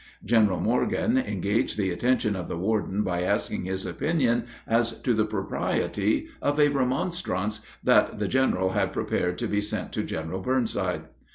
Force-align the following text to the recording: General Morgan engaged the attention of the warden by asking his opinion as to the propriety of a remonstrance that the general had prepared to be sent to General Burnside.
General 0.25 0.59
Morgan 0.59 1.15
engaged 1.15 1.77
the 1.77 1.91
attention 1.91 2.35
of 2.35 2.47
the 2.47 2.57
warden 2.57 3.03
by 3.03 3.21
asking 3.21 3.65
his 3.65 3.85
opinion 3.85 4.47
as 4.65 4.99
to 5.03 5.13
the 5.13 5.27
propriety 5.27 6.27
of 6.41 6.59
a 6.59 6.69
remonstrance 6.69 7.63
that 7.83 8.17
the 8.17 8.27
general 8.27 8.71
had 8.71 8.93
prepared 8.93 9.37
to 9.37 9.45
be 9.45 9.61
sent 9.61 9.91
to 9.91 10.01
General 10.01 10.39
Burnside. 10.39 11.01